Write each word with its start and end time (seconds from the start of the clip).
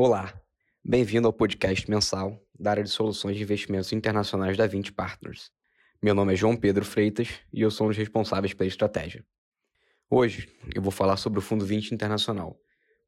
Olá, 0.00 0.32
bem-vindo 0.84 1.26
ao 1.26 1.32
podcast 1.32 1.90
mensal 1.90 2.40
da 2.56 2.70
área 2.70 2.84
de 2.84 2.88
soluções 2.88 3.36
de 3.36 3.42
investimentos 3.42 3.92
internacionais 3.92 4.56
da 4.56 4.64
20 4.64 4.92
Partners. 4.92 5.50
Meu 6.00 6.14
nome 6.14 6.34
é 6.34 6.36
João 6.36 6.56
Pedro 6.56 6.84
Freitas 6.84 7.30
e 7.52 7.62
eu 7.62 7.68
sou 7.68 7.88
um 7.88 7.90
dos 7.90 7.98
responsáveis 7.98 8.54
pela 8.54 8.68
estratégia. 8.68 9.26
Hoje 10.08 10.48
eu 10.72 10.80
vou 10.80 10.92
falar 10.92 11.16
sobre 11.16 11.40
o 11.40 11.42
Fundo 11.42 11.66
20 11.66 11.90
Internacional, 11.90 12.60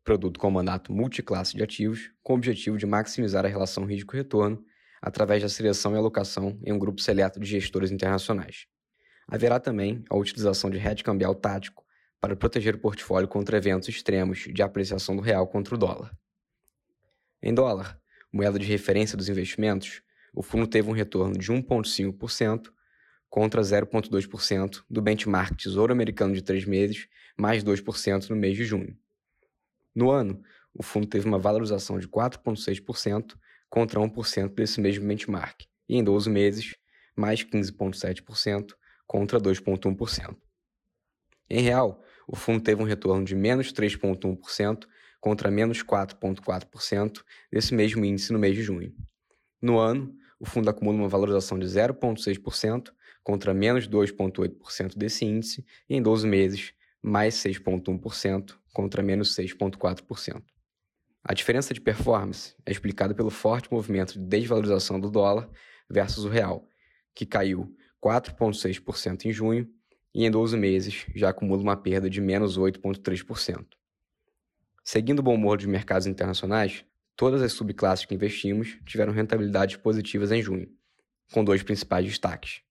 produto 0.03 0.41
com 0.41 0.51
mandato 0.51 0.93
multiclasse 0.93 1.57
de 1.57 1.63
ativos, 1.63 2.11
com 2.25 2.33
o 2.33 2.37
objetivo 2.37 2.77
de 2.77 2.87
maximizar 2.87 3.45
a 3.45 3.49
relação 3.49 3.85
risco-retorno 3.85 4.61
através 5.01 5.45
da 5.45 5.49
seleção 5.49 5.95
e 5.95 5.97
alocação 5.97 6.59
em 6.67 6.73
um 6.73 6.79
grupo 6.79 7.01
seleto 7.01 7.39
de 7.39 7.47
gestores 7.47 7.93
internacionais. 7.93 8.67
Haverá 9.29 9.61
também 9.61 10.03
a 10.11 10.17
utilização 10.17 10.69
de 10.69 10.79
hedge 10.79 11.05
cambial 11.05 11.37
tático 11.37 11.85
para 12.21 12.35
proteger 12.35 12.75
o 12.75 12.81
portfólio 12.81 13.29
contra 13.29 13.59
eventos 13.59 13.89
extremos 13.89 14.41
de 14.53 14.61
apreciação 14.61 15.15
do 15.15 15.23
real 15.23 15.47
contra 15.47 15.77
o 15.77 15.79
dólar. 15.79 16.11
Em 17.43 17.55
dólar, 17.55 17.99
moeda 18.33 18.59
de 18.59 18.67
referência 18.67 19.17
dos 19.17 19.29
investimentos, 19.29 20.03
o 20.35 20.43
fundo 20.43 20.67
teve 20.67 20.89
um 20.91 20.93
retorno 20.93 21.39
de 21.39 21.51
1,5% 21.51 22.71
contra 23.29 23.63
0,2% 23.63 24.83
do 24.91 25.01
benchmark 25.01 25.57
Tesouro 25.57 25.93
Americano 25.93 26.35
de 26.35 26.43
3 26.43 26.65
meses, 26.67 27.09
mais 27.37 27.65
2% 27.65 28.29
no 28.29 28.37
mês 28.37 28.57
de 28.57 28.65
junho. 28.65 28.97
No 29.95 30.11
ano, 30.11 30.43
o 30.75 30.83
fundo 30.83 31.07
teve 31.07 31.27
uma 31.27 31.39
valorização 31.39 31.99
de 31.99 32.07
4,6% 32.07 33.37
contra 33.69 34.01
1% 34.01 34.55
desse 34.55 34.81
mesmo 34.81 35.07
benchmark, 35.07 35.63
e 35.89 35.97
em 35.97 36.05
12 36.05 36.29
meses, 36.29 36.77
mais 37.17 37.43
15,7% 37.43 38.75
contra 39.07 39.41
2,1%. 39.41 40.37
Em 41.49 41.63
real, 41.63 42.03
o 42.29 42.37
fundo 42.37 42.63
teve 42.63 42.83
um 42.83 42.87
retorno 42.87 43.25
de 43.25 43.35
menos 43.35 43.73
3,1% 43.73 44.87
contra 45.21 45.51
menos 45.51 45.83
4,4% 45.83 47.23
desse 47.53 47.75
mesmo 47.75 48.05
índice 48.05 48.33
no 48.33 48.39
mês 48.39 48.55
de 48.55 48.63
junho. 48.63 48.95
No 49.61 49.79
ano, 49.79 50.15
o 50.39 50.47
fundo 50.47 50.71
acumula 50.71 50.97
uma 50.97 51.09
valorização 51.09 51.59
de 51.59 51.67
0,6% 51.67 52.91
contra 53.23 53.53
menos 53.53 53.87
2,8% 53.87 54.97
desse 54.97 55.25
índice 55.25 55.65
e 55.89 55.97
em 55.97 56.03
12 56.03 56.27
meses, 56.27 56.73
mais 57.03 57.35
6,1% 57.35 58.57
contra 58.73 59.03
menos 59.03 59.37
6,4%. 59.37 60.43
A 61.23 61.35
diferença 61.35 61.75
de 61.75 61.81
performance 61.81 62.55
é 62.65 62.73
explicada 62.73 63.15
pelo 63.15 63.31
forte 63.31 63.71
movimento 63.71 64.15
de 64.15 64.25
desvalorização 64.25 64.99
do 64.99 65.11
dólar 65.11 65.51
versus 65.89 66.25
o 66.25 66.29
real, 66.31 66.67
que 67.15 67.27
caiu 67.27 67.77
4,6% 68.03 69.27
em 69.27 69.33
junho 69.33 69.69
e 70.15 70.25
em 70.25 70.31
12 70.31 70.57
meses 70.57 71.05
já 71.15 71.29
acumula 71.29 71.63
uma 71.63 71.77
perda 71.77 72.09
de 72.09 72.21
menos 72.21 72.59
8,3%. 72.59 73.67
Seguindo 74.83 75.21
o 75.21 75.23
bom 75.23 75.35
humor 75.35 75.57
dos 75.59 75.67
mercados 75.67 76.07
internacionais, 76.07 76.85
todas 77.15 77.43
as 77.43 77.53
subclasses 77.53 78.07
que 78.07 78.15
investimos 78.15 78.79
tiveram 78.87 79.13
rentabilidades 79.13 79.77
positivas 79.77 80.33
em 80.33 80.43
junho, 80.43 80.69
com 81.33 81.45
dois 81.45 81.63
principais 81.63 82.07
destaques. 82.07 82.63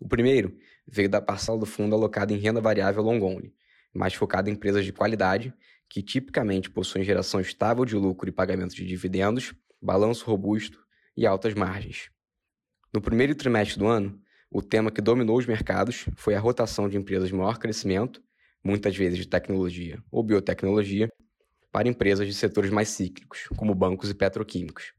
O 0.00 0.08
primeiro 0.08 0.58
veio 0.86 1.08
da 1.08 1.22
parcela 1.22 1.58
do 1.58 1.66
fundo 1.66 1.94
alocada 1.94 2.32
em 2.32 2.38
renda 2.38 2.60
variável 2.60 3.02
long 3.02 3.22
only, 3.22 3.54
mais 3.94 4.14
focada 4.14 4.50
em 4.50 4.54
empresas 4.54 4.84
de 4.84 4.92
qualidade, 4.92 5.54
que 5.88 6.02
tipicamente 6.02 6.70
possuem 6.70 7.04
geração 7.04 7.40
estável 7.40 7.84
de 7.84 7.94
lucro 7.94 8.28
e 8.28 8.32
pagamento 8.32 8.74
de 8.74 8.84
dividendos, 8.84 9.54
balanço 9.80 10.24
robusto 10.24 10.80
e 11.16 11.26
altas 11.26 11.54
margens. 11.54 12.10
No 12.92 13.00
primeiro 13.00 13.34
trimestre 13.34 13.78
do 13.78 13.86
ano, 13.86 14.20
o 14.50 14.60
tema 14.60 14.90
que 14.90 15.00
dominou 15.00 15.38
os 15.38 15.46
mercados 15.46 16.06
foi 16.16 16.34
a 16.34 16.40
rotação 16.40 16.88
de 16.88 16.96
empresas 16.96 17.28
de 17.28 17.34
maior 17.34 17.58
crescimento, 17.58 18.22
muitas 18.62 18.96
vezes 18.96 19.18
de 19.18 19.28
tecnologia 19.28 20.02
ou 20.10 20.22
biotecnologia, 20.22 21.08
para 21.72 21.88
empresas 21.88 22.26
de 22.26 22.34
setores 22.34 22.70
mais 22.70 22.90
cíclicos, 22.90 23.48
como 23.56 23.74
bancos 23.74 24.10
e 24.10 24.14
petroquímicos. 24.14 24.92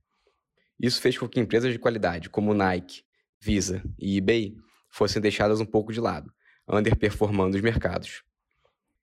Isso 0.79 0.99
fez 0.99 1.17
com 1.17 1.29
que 1.29 1.39
empresas 1.39 1.71
de 1.71 1.79
qualidade 1.79 2.29
como 2.29 2.53
Nike, 2.53 3.03
Visa 3.39 3.83
e 3.99 4.17
eBay 4.17 4.55
fossem 4.89 5.21
deixadas 5.21 5.59
um 5.59 5.65
pouco 5.65 5.93
de 5.93 5.99
lado, 5.99 6.33
underperformando 6.67 7.55
os 7.55 7.61
mercados. 7.61 8.23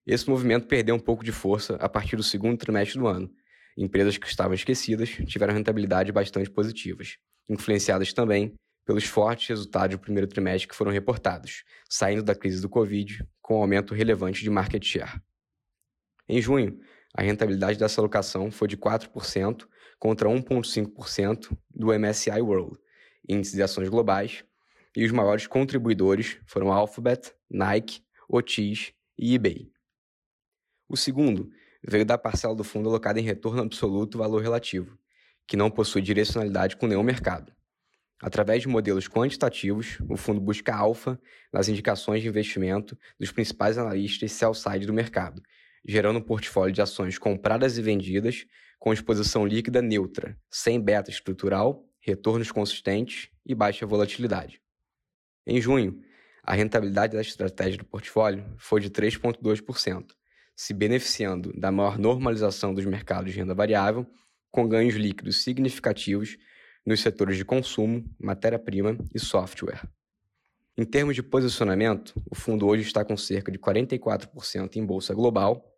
Esse 0.07 0.29
movimento 0.29 0.67
perdeu 0.67 0.95
um 0.95 0.99
pouco 0.99 1.23
de 1.23 1.31
força 1.31 1.77
a 1.77 1.89
partir 1.89 2.17
do 2.17 2.23
segundo 2.23 2.59
trimestre 2.59 2.99
do 2.99 3.07
ano. 3.07 3.31
Empresas 3.77 4.17
que 4.17 4.27
estavam 4.27 4.55
esquecidas 4.55 5.11
tiveram 5.27 5.55
rentabilidade 5.55 6.11
bastante 6.11 6.51
positivas, 6.51 7.19
influenciadas 7.49 8.13
também 8.13 8.55
pelos 8.85 9.05
fortes 9.05 9.49
resultados 9.49 9.97
do 9.97 10.01
primeiro 10.01 10.27
trimestre 10.27 10.69
que 10.69 10.75
foram 10.75 10.91
reportados, 10.91 11.65
saindo 11.89 12.23
da 12.23 12.35
crise 12.35 12.61
do 12.61 12.69
Covid 12.69 13.25
com 13.41 13.59
um 13.59 13.63
aumento 13.63 13.95
relevante 13.95 14.43
de 14.43 14.51
market 14.51 14.85
share. 14.85 15.21
Em 16.29 16.41
junho, 16.41 16.81
a 17.15 17.23
rentabilidade 17.23 17.79
dessa 17.79 18.01
alocação 18.01 18.51
foi 18.51 18.69
de 18.69 18.77
4% 18.77 19.67
contra 19.99 20.29
1,5% 20.29 21.57
do 21.69 21.93
MSCI 21.93 22.41
World, 22.41 22.79
índice 23.29 23.57
de 23.57 23.63
ações 23.63 23.89
globais, 23.89 24.45
e 24.97 25.05
os 25.05 25.13
maiores 25.13 25.47
contribuidores 25.47 26.39
foram 26.47 26.73
Alphabet, 26.73 27.33
Nike, 27.49 28.03
Otis 28.29 28.93
e 29.19 29.35
eBay. 29.35 29.71
O 30.89 30.97
segundo 30.97 31.51
veio 31.87 32.05
da 32.05 32.19
parcela 32.19 32.55
do 32.55 32.65
fundo 32.65 32.89
alocada 32.89 33.21
em 33.21 33.25
retorno 33.25 33.63
absoluto 33.63 34.19
valor 34.19 34.43
relativo, 34.43 34.99
que 35.47 35.57
não 35.57 35.71
possui 35.71 36.03
direcionalidade 36.03 36.77
com 36.77 36.87
nenhum 36.87 37.03
mercado. 37.03 37.53
Através 38.23 38.63
de 38.63 38.69
modelos 38.69 39.09
quantitativos, 39.09 39.99
o 40.09 40.17
fundo 40.17 40.41
busca 40.41 40.75
alfa 40.75 41.19
nas 41.53 41.69
indicações 41.69 42.23
de 42.23 42.29
investimento 42.29 42.99
dos 43.19 43.33
principais 43.33 43.79
analistas 43.79 44.33
sell-side 44.33 44.87
do 44.87 44.93
mercado, 44.93 45.43
gerando 45.87 46.19
um 46.19 46.23
portfólio 46.23 46.75
de 46.75 46.83
ações 46.83 47.19
compradas 47.19 47.79
e 47.79 47.83
vendidas 47.83 48.47
com 48.79 48.93
exposição 48.93 49.47
líquida 49.47 49.83
neutra, 49.83 50.39
sem 50.51 50.81
beta 50.81 51.11
estrutural, 51.11 51.85
retornos 52.01 52.51
consistentes 52.51 53.29
e 53.45 53.55
baixa 53.55 53.87
volatilidade. 53.87 54.61
Em 55.47 55.61
junho, 55.61 56.01
a 56.43 56.55
rentabilidade 56.55 57.15
da 57.15 57.21
estratégia 57.21 57.79
do 57.79 57.85
portfólio 57.85 58.45
foi 58.57 58.81
de 58.81 58.91
3,2%, 58.91 60.07
se 60.57 60.73
beneficiando 60.73 61.53
da 61.53 61.71
maior 61.71 61.99
normalização 61.99 62.75
dos 62.75 62.85
mercados 62.85 63.33
de 63.33 63.39
renda 63.39 63.55
variável, 63.55 64.07
com 64.51 64.69
ganhos 64.69 64.95
líquidos 64.95 65.43
significativos 65.43 66.37
nos 66.85 67.01
setores 67.01 67.37
de 67.37 67.45
consumo, 67.45 68.05
matéria-prima 68.19 68.97
e 69.15 69.19
software. 69.19 69.83
Em 70.77 70.85
termos 70.85 71.15
de 71.15 71.23
posicionamento, 71.23 72.15
o 72.31 72.35
fundo 72.35 72.67
hoje 72.67 72.83
está 72.83 73.05
com 73.05 73.17
cerca 73.17 73.53
de 73.53 73.59
44% 73.59 74.77
em 74.77 74.85
bolsa 74.85 75.13
global, 75.15 75.70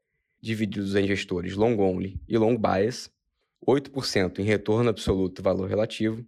divididos 0.42 0.96
em 0.96 1.06
gestores 1.06 1.54
long 1.54 1.78
only 1.78 2.20
e 2.28 2.36
long 2.36 2.56
bias, 2.56 3.10
8% 3.66 4.40
em 4.40 4.42
retorno 4.42 4.90
absoluto 4.90 5.42
valor 5.42 5.68
relativo 5.68 6.26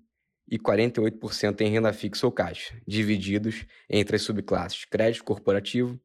e 0.48 0.58
48% 0.58 1.60
em 1.62 1.70
renda 1.70 1.92
fixa 1.92 2.26
ou 2.26 2.32
caixa, 2.32 2.80
divididos 2.86 3.66
entre 3.90 4.16
as 4.16 4.22
subclasses 4.22 4.84
crédito 4.84 5.24
corporativo, 5.24 6.00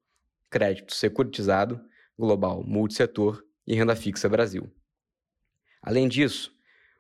crédito 0.50 0.94
securitizado, 0.94 1.80
global 2.18 2.64
multissetor 2.64 3.44
e 3.68 3.76
renda 3.76 3.96
fixa 3.96 4.28
Brasil. 4.28 4.72
Além 5.82 6.08
disso, 6.08 6.52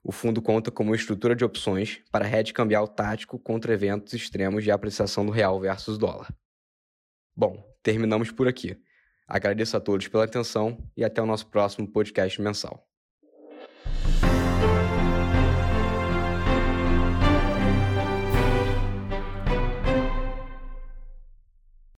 o 0.03 0.11
fundo 0.11 0.41
conta 0.41 0.71
com 0.71 0.83
uma 0.83 0.95
estrutura 0.95 1.35
de 1.35 1.43
opções 1.43 2.01
para 2.11 2.29
hedge 2.29 2.53
cambial 2.53 2.87
tático 2.87 3.37
contra 3.39 3.73
eventos 3.73 4.13
extremos 4.13 4.63
de 4.63 4.71
apreciação 4.71 5.25
do 5.25 5.31
real 5.31 5.59
versus 5.59 5.97
dólar. 5.97 6.33
Bom, 7.35 7.63
terminamos 7.81 8.31
por 8.31 8.47
aqui. 8.47 8.77
Agradeço 9.29 9.77
a 9.77 9.79
todos 9.79 10.07
pela 10.07 10.23
atenção 10.23 10.83
e 10.97 11.05
até 11.05 11.21
o 11.21 11.25
nosso 11.25 11.45
próximo 11.45 11.87
podcast 11.87 12.41
mensal. 12.41 12.88